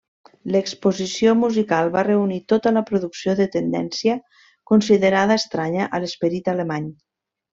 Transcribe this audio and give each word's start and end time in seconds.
L'exposició 0.53 1.33
musical 1.41 1.91
va 1.95 2.03
reunir 2.07 2.39
tota 2.53 2.71
la 2.79 2.83
producció 2.87 3.35
de 3.41 3.47
tendència 3.57 4.17
considerada 4.73 5.39
estranya 5.43 5.87
a 5.99 6.05
l'esperit 6.05 6.53
alemany. 6.57 6.89